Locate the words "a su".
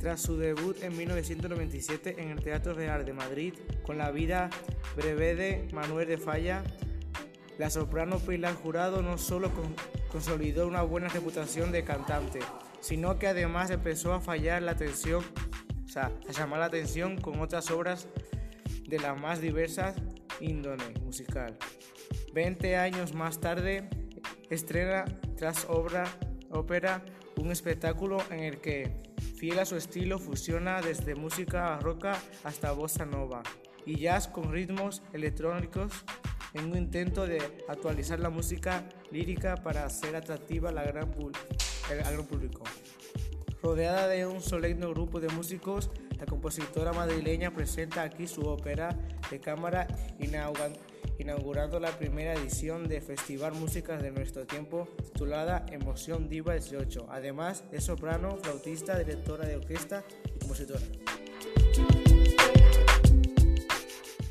29.58-29.76